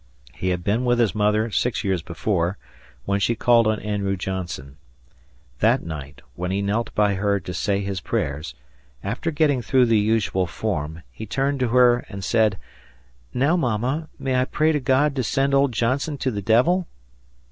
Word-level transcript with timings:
He 0.33 0.47
had 0.49 0.63
been 0.63 0.83
with 0.83 0.97
his 0.97 1.13
mother 1.13 1.51
six 1.51 1.83
years 1.83 2.01
before, 2.01 2.57
when 3.05 3.19
she 3.19 3.35
called 3.35 3.67
on 3.67 3.79
Andrew 3.81 4.15
Johnson. 4.17 4.77
That 5.59 5.83
night, 5.83 6.21
when 6.33 6.49
he 6.49 6.63
knelt 6.63 6.91
by 6.95 7.13
her 7.13 7.39
to 7.41 7.53
say 7.53 7.81
his 7.81 8.01
prayers, 8.01 8.55
after 9.03 9.29
getting 9.29 9.61
through 9.61 9.85
the 9.85 9.99
usual 9.99 10.47
form, 10.47 11.03
he 11.11 11.27
turned 11.27 11.59
to 11.59 11.67
her 11.67 11.99
and 12.09 12.23
said, 12.23 12.57
"Now, 13.31 13.55
mamma, 13.55 14.07
may 14.17 14.37
I 14.41 14.45
pray 14.45 14.71
to 14.71 14.79
God 14.79 15.15
to 15.17 15.23
send 15.23 15.53
old 15.53 15.71
Johnson 15.71 16.17
to 16.17 16.31
the 16.31 16.41
devil?" 16.41 16.87